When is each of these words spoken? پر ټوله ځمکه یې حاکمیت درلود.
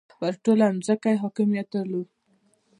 پر 0.19 0.33
ټوله 0.43 0.67
ځمکه 0.85 1.09
یې 1.13 1.21
حاکمیت 1.23 1.67
درلود. 1.73 2.07